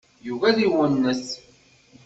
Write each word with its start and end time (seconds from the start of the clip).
Yugi 0.25 0.45
ad 0.49 0.53
d-iwennet. 0.57 1.25